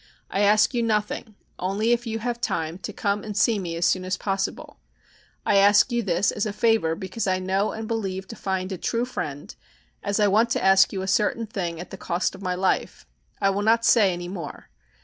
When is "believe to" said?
7.87-8.35